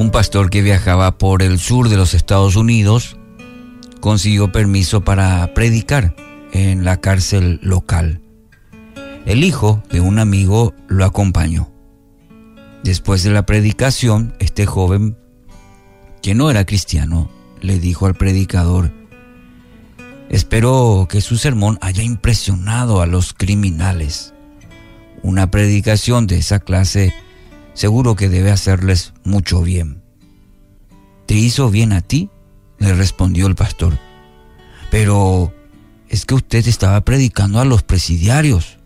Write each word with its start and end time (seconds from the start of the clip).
un 0.00 0.10
pastor 0.10 0.48
que 0.48 0.62
viajaba 0.62 1.18
por 1.18 1.42
el 1.42 1.58
sur 1.58 1.90
de 1.90 1.98
los 1.98 2.14
Estados 2.14 2.56
Unidos 2.56 3.18
consiguió 4.00 4.50
permiso 4.50 5.02
para 5.02 5.52
predicar 5.52 6.16
en 6.52 6.86
la 6.86 7.02
cárcel 7.02 7.60
local. 7.62 8.22
El 9.26 9.44
hijo 9.44 9.82
de 9.90 10.00
un 10.00 10.18
amigo 10.18 10.72
lo 10.88 11.04
acompañó. 11.04 11.70
Después 12.82 13.24
de 13.24 13.30
la 13.30 13.44
predicación, 13.44 14.34
este 14.38 14.64
joven, 14.64 15.18
que 16.22 16.34
no 16.34 16.50
era 16.50 16.64
cristiano, 16.64 17.30
le 17.60 17.78
dijo 17.78 18.06
al 18.06 18.14
predicador, 18.14 18.90
espero 20.30 21.08
que 21.10 21.20
su 21.20 21.36
sermón 21.36 21.76
haya 21.82 22.02
impresionado 22.02 23.02
a 23.02 23.06
los 23.06 23.34
criminales. 23.34 24.32
Una 25.22 25.50
predicación 25.50 26.26
de 26.26 26.38
esa 26.38 26.58
clase 26.58 27.12
seguro 27.74 28.16
que 28.16 28.28
debe 28.28 28.50
hacerles 28.50 29.12
mucho 29.24 29.62
bien. 29.62 30.02
¿Te 31.26 31.34
hizo 31.34 31.70
bien 31.70 31.92
a 31.92 32.00
ti? 32.00 32.30
le 32.78 32.94
respondió 32.94 33.46
el 33.46 33.54
pastor. 33.54 33.98
Pero 34.90 35.52
es 36.08 36.24
que 36.24 36.34
usted 36.34 36.66
estaba 36.66 37.02
predicando 37.02 37.60
a 37.60 37.64
los 37.64 37.82
presidiarios. 37.82 38.78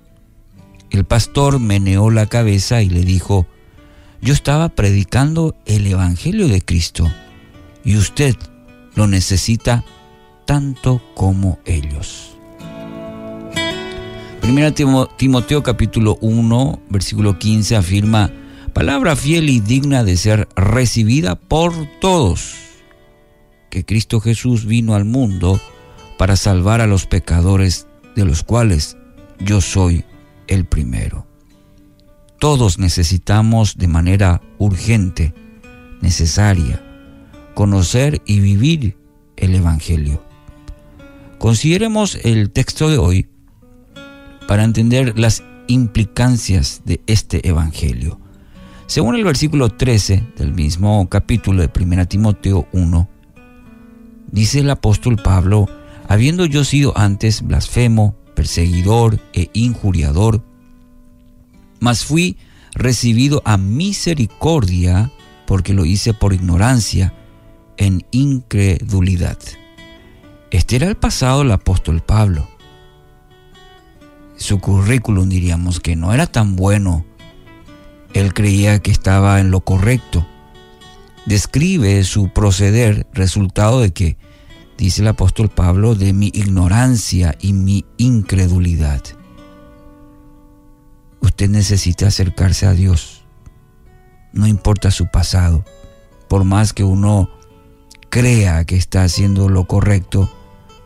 El 0.90 1.04
pastor 1.04 1.60
meneó 1.60 2.10
la 2.10 2.26
cabeza 2.26 2.82
y 2.82 2.90
le 2.90 3.02
dijo, 3.02 3.46
yo 4.20 4.32
estaba 4.32 4.68
predicando 4.68 5.56
el 5.64 5.86
Evangelio 5.86 6.48
de 6.48 6.60
Cristo 6.60 7.10
y 7.84 7.96
usted 7.96 8.36
lo 8.94 9.06
necesita 9.06 9.84
tanto 10.44 11.02
como 11.14 11.58
ellos. 11.64 12.36
Primera 14.40 14.72
Timoteo 14.72 15.62
capítulo 15.62 16.18
1, 16.20 16.80
versículo 16.90 17.38
15 17.38 17.76
afirma, 17.76 18.30
palabra 18.74 19.14
fiel 19.14 19.48
y 19.48 19.60
digna 19.60 20.02
de 20.02 20.16
ser 20.16 20.48
recibida 20.56 21.36
por 21.36 21.72
todos, 22.00 22.56
que 23.70 23.84
Cristo 23.84 24.20
Jesús 24.20 24.66
vino 24.66 24.96
al 24.96 25.04
mundo 25.04 25.60
para 26.18 26.34
salvar 26.36 26.80
a 26.80 26.88
los 26.88 27.06
pecadores, 27.06 27.86
de 28.16 28.24
los 28.24 28.42
cuales 28.42 28.96
yo 29.38 29.60
soy 29.60 30.04
el 30.48 30.64
primero. 30.64 31.26
Todos 32.40 32.78
necesitamos 32.78 33.78
de 33.78 33.88
manera 33.88 34.42
urgente, 34.58 35.34
necesaria, 36.02 36.84
conocer 37.54 38.22
y 38.26 38.40
vivir 38.40 38.98
el 39.36 39.54
Evangelio. 39.54 40.22
Consideremos 41.38 42.18
el 42.24 42.50
texto 42.50 42.90
de 42.90 42.98
hoy 42.98 43.28
para 44.48 44.64
entender 44.64 45.16
las 45.18 45.44
implicancias 45.68 46.82
de 46.84 47.00
este 47.06 47.48
Evangelio. 47.48 48.23
Según 48.86 49.16
el 49.16 49.24
versículo 49.24 49.70
13 49.70 50.22
del 50.36 50.52
mismo 50.52 51.08
capítulo 51.08 51.62
de 51.62 51.70
1 51.74 52.06
Timoteo 52.06 52.68
1, 52.72 53.08
dice 54.30 54.60
el 54.60 54.70
apóstol 54.70 55.16
Pablo, 55.16 55.68
habiendo 56.06 56.44
yo 56.44 56.64
sido 56.64 56.96
antes 56.96 57.42
blasfemo, 57.42 58.14
perseguidor 58.34 59.20
e 59.32 59.48
injuriador, 59.54 60.42
mas 61.80 62.04
fui 62.04 62.36
recibido 62.74 63.40
a 63.44 63.56
misericordia 63.56 65.10
porque 65.46 65.72
lo 65.72 65.84
hice 65.84 66.14
por 66.14 66.32
ignorancia, 66.32 67.14
en 67.76 68.04
incredulidad. 68.10 69.38
Este 70.50 70.76
era 70.76 70.88
el 70.88 70.96
pasado 70.96 71.40
del 71.40 71.52
apóstol 71.52 72.02
Pablo. 72.02 72.48
Su 74.36 74.60
currículum 74.60 75.28
diríamos 75.28 75.80
que 75.80 75.96
no 75.96 76.12
era 76.12 76.26
tan 76.26 76.54
bueno. 76.54 77.04
Él 78.14 78.32
creía 78.32 78.78
que 78.78 78.92
estaba 78.92 79.40
en 79.40 79.50
lo 79.50 79.60
correcto. 79.60 80.24
Describe 81.26 82.04
su 82.04 82.28
proceder 82.28 83.06
resultado 83.12 83.80
de 83.80 83.92
que, 83.92 84.16
dice 84.78 85.02
el 85.02 85.08
apóstol 85.08 85.48
Pablo, 85.48 85.96
de 85.96 86.12
mi 86.12 86.28
ignorancia 86.28 87.36
y 87.40 87.52
mi 87.52 87.84
incredulidad. 87.98 89.02
Usted 91.20 91.50
necesita 91.50 92.06
acercarse 92.06 92.66
a 92.66 92.72
Dios. 92.72 93.24
No 94.32 94.46
importa 94.46 94.92
su 94.92 95.06
pasado. 95.08 95.64
Por 96.28 96.44
más 96.44 96.72
que 96.72 96.84
uno 96.84 97.30
crea 98.10 98.64
que 98.64 98.76
está 98.76 99.02
haciendo 99.02 99.48
lo 99.48 99.66
correcto, 99.66 100.30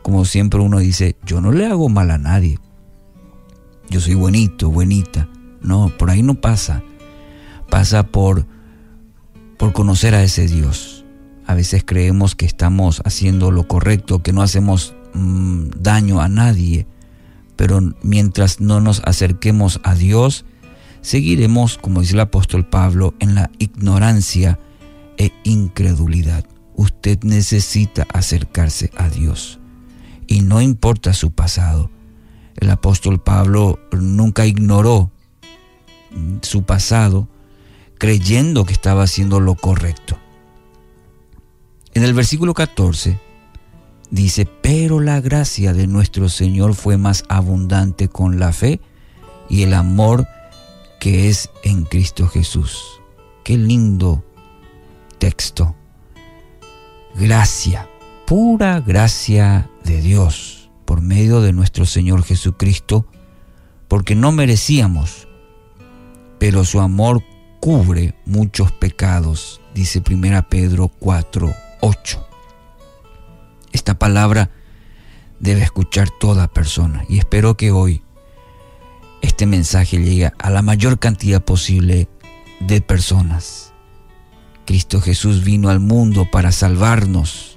como 0.01 0.25
siempre 0.25 0.61
uno 0.61 0.79
dice, 0.79 1.15
yo 1.25 1.41
no 1.41 1.51
le 1.51 1.67
hago 1.67 1.89
mal 1.89 2.09
a 2.09 2.17
nadie. 2.17 2.57
Yo 3.89 3.99
soy 3.99 4.15
buenito, 4.15 4.71
buenita. 4.71 5.27
No, 5.61 5.91
por 5.97 6.09
ahí 6.09 6.23
no 6.23 6.35
pasa. 6.35 6.81
Pasa 7.69 8.07
por, 8.07 8.45
por 9.57 9.73
conocer 9.73 10.15
a 10.15 10.23
ese 10.23 10.47
Dios. 10.47 11.05
A 11.45 11.53
veces 11.55 11.83
creemos 11.85 12.35
que 12.35 12.45
estamos 12.45 13.01
haciendo 13.05 13.51
lo 13.51 13.67
correcto, 13.67 14.21
que 14.21 14.33
no 14.33 14.41
hacemos 14.41 14.93
mm, 15.13 15.69
daño 15.79 16.21
a 16.21 16.29
nadie, 16.29 16.87
pero 17.55 17.81
mientras 18.01 18.59
no 18.59 18.81
nos 18.81 19.01
acerquemos 19.03 19.81
a 19.83 19.95
Dios, 19.95 20.45
seguiremos, 21.01 21.77
como 21.77 22.01
dice 22.01 22.13
el 22.13 22.19
apóstol 22.19 22.67
Pablo, 22.67 23.13
en 23.19 23.35
la 23.35 23.51
ignorancia 23.59 24.59
e 25.17 25.31
incredulidad. 25.43 26.45
Usted 26.75 27.19
necesita 27.23 28.07
acercarse 28.13 28.91
a 28.95 29.09
Dios 29.09 29.59
y 30.27 30.41
no 30.41 30.61
importa 30.61 31.13
su 31.13 31.31
pasado. 31.31 31.89
El 32.55 32.69
apóstol 32.69 33.21
Pablo 33.21 33.79
nunca 33.91 34.45
ignoró 34.45 35.11
su 36.41 36.63
pasado 36.63 37.27
creyendo 37.99 38.65
que 38.65 38.73
estaba 38.73 39.03
haciendo 39.03 39.39
lo 39.39 39.53
correcto. 39.53 40.17
En 41.93 42.03
el 42.03 42.15
versículo 42.15 42.55
14 42.55 43.19
dice, 44.09 44.49
pero 44.63 44.99
la 44.99 45.21
gracia 45.21 45.73
de 45.73 45.85
nuestro 45.85 46.27
Señor 46.27 46.73
fue 46.73 46.97
más 46.97 47.23
abundante 47.29 48.07
con 48.07 48.39
la 48.39 48.51
fe 48.53 48.81
y 49.49 49.61
el 49.61 49.75
amor 49.75 50.27
que 50.99 51.29
es 51.29 51.51
en 51.63 51.83
Cristo 51.83 52.27
Jesús. 52.27 52.99
Qué 53.43 53.55
lindo 53.57 54.23
texto. 55.19 55.75
Gracia 57.15 57.87
pura 58.29 58.79
gracia 58.79 59.71
de 59.83 60.03
Dios 60.03 60.69
por 60.85 61.01
medio 61.01 61.41
de 61.41 61.51
nuestro 61.51 61.87
Señor 61.87 62.21
Jesucristo, 62.21 63.07
porque 63.87 64.13
no 64.13 64.31
merecíamos, 64.31 65.27
pero 66.37 66.63
su 66.63 66.79
amor 66.79 67.23
cubre 67.59 68.15
muchos 68.25 68.71
pecados, 68.71 69.61
dice 69.73 70.01
1 70.07 70.47
Pedro 70.49 70.89
4, 70.99 71.53
8. 71.81 72.27
Esta 73.71 73.97
palabra 73.97 74.49
debe 75.39 75.61
escuchar 75.61 76.09
toda 76.19 76.47
persona 76.47 77.05
y 77.07 77.19
espero 77.19 77.55
que 77.57 77.71
hoy 77.71 78.01
este 79.21 79.45
mensaje 79.45 79.97
llegue 79.97 80.31
a 80.37 80.49
la 80.49 80.61
mayor 80.61 80.99
cantidad 80.99 81.43
posible 81.43 82.07
de 82.59 82.81
personas. 82.81 83.73
Cristo 84.65 85.01
Jesús 85.01 85.43
vino 85.43 85.69
al 85.69 85.79
mundo 85.79 86.29
para 86.31 86.51
salvarnos 86.51 87.49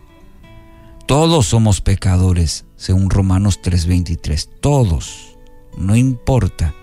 todos 1.12 1.46
somos 1.46 1.82
pecadores, 1.82 2.64
según 2.76 3.10
Romanos 3.10 3.60
3:23. 3.60 4.48
Todos, 4.60 5.36
no 5.76 5.94
importa 5.94 6.74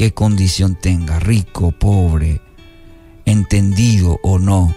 qué 0.00 0.14
condición 0.14 0.76
tenga, 0.76 1.18
rico, 1.18 1.72
pobre, 1.72 2.40
entendido 3.26 4.18
o 4.22 4.38
no. 4.38 4.74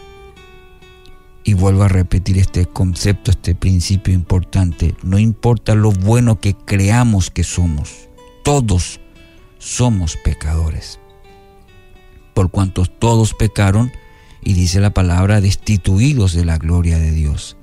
Y 1.46 1.54
vuelvo 1.54 1.84
a 1.84 1.88
repetir 1.88 2.38
este 2.38 2.66
concepto, 2.66 3.32
este 3.32 3.56
principio 3.56 4.14
importante. 4.14 4.96
No 5.02 5.18
importa 5.18 5.76
lo 5.76 5.94
bueno 5.94 6.42
que 6.42 6.54
creamos 6.54 7.32
que 7.32 7.46
somos, 7.46 8.10
todos 8.44 9.00
somos 9.60 10.18
pecadores. 10.26 11.00
Por 12.34 12.52
cuanto 12.52 12.86
todos 12.86 13.34
pecaron, 13.34 13.94
y 14.42 14.56
dice 14.56 14.82
la 14.82 14.94
palabra, 14.94 15.40
destituidos 15.40 16.34
de 16.34 16.44
la 16.44 16.58
gloria 16.58 17.00
de 17.00 17.12
Dios. 17.12 17.56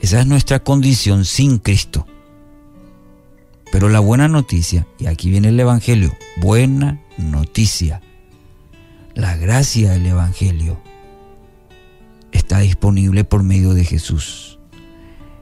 Esa 0.00 0.20
es 0.20 0.26
nuestra 0.26 0.60
condición 0.60 1.26
sin 1.26 1.58
Cristo. 1.58 2.06
Pero 3.72 3.88
la 3.88 4.00
buena 4.00 4.28
noticia, 4.28 4.86
y 4.98 5.06
aquí 5.06 5.30
viene 5.30 5.48
el 5.48 5.60
Evangelio, 5.60 6.16
buena 6.36 7.00
noticia, 7.18 8.00
la 9.14 9.36
gracia 9.36 9.92
del 9.92 10.06
Evangelio 10.06 10.80
está 12.32 12.60
disponible 12.60 13.24
por 13.24 13.42
medio 13.42 13.74
de 13.74 13.84
Jesús. 13.84 14.58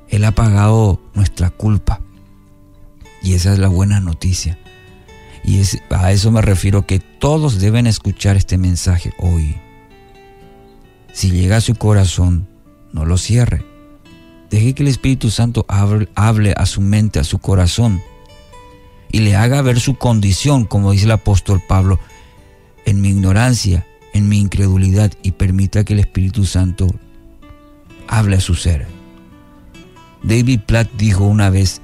Él 0.09 0.25
ha 0.25 0.33
pagado 0.33 1.01
nuestra 1.15 1.51
culpa. 1.51 2.01
Y 3.23 3.35
esa 3.35 3.53
es 3.53 3.59
la 3.59 3.69
buena 3.69 4.01
noticia. 4.01 4.59
Y 5.45 5.61
a 5.91 6.13
eso 6.13 6.31
me 6.31 6.41
refiero 6.41 6.87
que 6.87 7.01
todos 7.01 7.59
deben 7.59 7.87
escuchar 7.87 8.37
este 8.37 8.59
mensaje 8.59 9.13
hoy. 9.19 9.57
Si 11.13 11.31
llega 11.31 11.57
a 11.57 11.61
su 11.61 11.75
corazón, 11.75 12.49
no 12.93 13.05
lo 13.05 13.19
cierre 13.19 13.65
Deje 14.55 14.73
que 14.73 14.85
el 14.85 14.89
Espíritu 14.89 15.31
Santo 15.31 15.67
hable, 15.69 16.55
a 16.57 16.67
su 16.67 16.81
mente, 16.81 17.19
a 17.19 17.25
su 17.25 17.41
corazón, 17.41 18.01
y 19.15 19.21
le 19.21 19.37
haga 19.37 19.63
ver 19.63 19.79
su 19.79 19.95
condición, 19.95 20.65
como 20.65 20.91
dice 20.91 21.05
el 21.05 21.13
apóstol 21.13 21.63
Pablo, 21.65 22.01
en 22.85 23.01
mi 23.01 23.11
ignorancia, 23.11 23.87
en 24.13 24.29
mi 24.29 24.41
incredulidad 24.41 25.13
y 25.23 25.31
permita 25.31 25.85
que 25.85 25.93
el 25.93 26.01
Espíritu 26.01 26.45
Santo 26.45 26.89
hable 28.09 28.35
a 28.35 28.41
su 28.41 28.57
ser. 28.57 28.89
David 30.25 30.63
Platt 30.67 30.91
dijo 30.99 31.23
una 31.27 31.49
vez, 31.49 31.81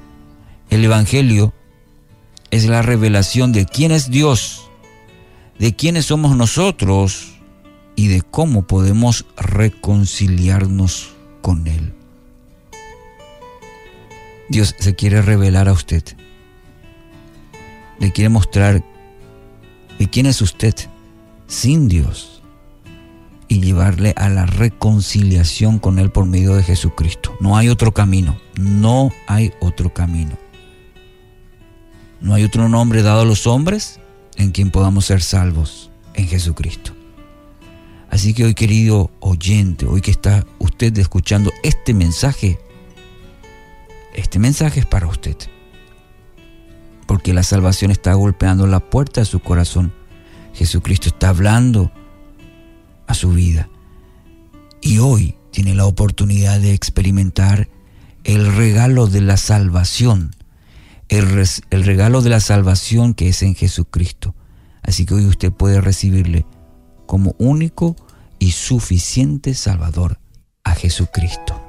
el 0.71 0.85
Evangelio 0.85 1.55
es 2.51 2.67
la 2.67 2.83
revelación 2.83 3.53
de 3.53 3.65
quién 3.65 3.93
es 3.93 4.11
Dios, 4.11 4.69
de 5.57 5.77
quiénes 5.77 6.07
somos 6.07 6.37
nosotros 6.37 7.35
y 7.95 8.09
de 8.09 8.23
cómo 8.23 8.67
podemos 8.67 9.25
reconciliarnos 9.37 11.13
con 11.43 11.69
Él. 11.69 11.95
Dios 14.49 14.75
se 14.81 14.97
quiere 14.97 15.23
revelar 15.23 15.69
a 15.69 15.75
usted. 15.75 16.03
Le 18.01 18.11
quiere 18.13 18.29
mostrar 18.29 18.83
de 19.99 20.11
quién 20.11 20.27
es 20.27 20.41
usted 20.43 20.75
sin 21.47 21.89
Dios 21.89 22.43
y 23.47 23.61
llevarle 23.61 24.15
a 24.17 24.29
la 24.29 24.47
reconciliación 24.47 25.79
con 25.79 25.99
Él 25.99 26.11
por 26.11 26.25
medio 26.25 26.55
de 26.55 26.63
Jesucristo. 26.63 27.37
No 27.41 27.57
hay 27.57 27.69
otro 27.69 27.93
camino, 27.93 28.39
no 28.57 29.13
hay 29.27 29.53
otro 29.61 29.93
camino. 29.93 30.39
No 32.21 32.35
hay 32.35 32.45
otro 32.45 32.69
nombre 32.69 33.03
dado 33.03 33.23
a 33.23 33.25
los 33.25 33.47
hombres 33.47 33.99
en 34.37 34.53
quien 34.53 34.71
podamos 34.71 35.07
ser 35.07 35.21
salvos 35.21 35.91
en 36.15 36.29
Jesucristo. 36.29 36.93
Así 38.09 38.35
que 38.35 38.45
hoy 38.45 38.55
querido 38.55 39.11
oyente, 39.21 39.87
hoy 39.87 40.01
que 40.01 40.11
está 40.11 40.47
usted 40.59 40.97
escuchando 40.99 41.53
este 41.63 41.95
mensaje, 41.95 42.59
este 44.15 44.39
mensaje 44.39 44.81
es 44.81 44.87
para 44.87 45.07
usted. 45.07 45.37
Porque 47.11 47.35
la 47.35 47.43
salvación 47.43 47.91
está 47.91 48.15
golpeando 48.15 48.69
la 48.69 48.79
puerta 48.79 49.23
de 49.23 49.25
su 49.25 49.41
corazón. 49.41 49.93
Jesucristo 50.55 51.09
está 51.09 51.31
hablando 51.31 51.91
a 53.09 53.15
su 53.15 53.31
vida. 53.33 53.69
Y 54.81 54.99
hoy 54.99 55.35
tiene 55.51 55.75
la 55.75 55.87
oportunidad 55.87 56.61
de 56.61 56.73
experimentar 56.73 57.69
el 58.23 58.55
regalo 58.55 59.09
de 59.09 59.23
la 59.23 59.37
salvación 59.37 60.31
el, 61.11 61.85
regalo 61.85 62.23
de 62.23 62.31
la 62.31 62.39
salvación 62.39 63.15
que 63.15 63.29
es 63.29 63.43
en 63.43 63.57
Jesucristo. 63.57 64.37
Así 64.81 65.05
que 65.05 65.15
hoy 65.15 65.27
usted 65.27 65.53
puede 65.53 65.81
recibirle 65.81 66.47
como 67.07 67.35
único 67.39 67.97
y 68.39 68.53
suficiente 68.53 69.55
Salvador 69.55 70.21
a 70.63 70.77
Jesucristo. 70.77 71.60